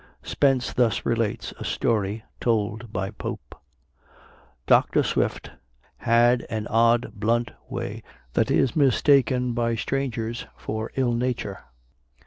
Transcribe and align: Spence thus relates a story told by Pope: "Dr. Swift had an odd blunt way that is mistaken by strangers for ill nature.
Spence 0.23 0.73
thus 0.73 1.05
relates 1.05 1.51
a 1.59 1.63
story 1.63 2.23
told 2.39 2.91
by 2.91 3.11
Pope: 3.11 3.53
"Dr. 4.65 5.03
Swift 5.03 5.51
had 5.97 6.43
an 6.49 6.65
odd 6.69 7.11
blunt 7.13 7.51
way 7.69 8.01
that 8.33 8.49
is 8.49 8.75
mistaken 8.75 9.53
by 9.53 9.75
strangers 9.75 10.47
for 10.57 10.89
ill 10.95 11.13
nature. 11.13 11.65